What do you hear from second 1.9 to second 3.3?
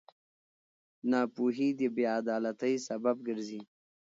بېعدالتۍ سبب